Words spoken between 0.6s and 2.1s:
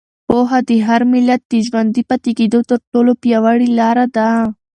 د هر ملت د ژوندي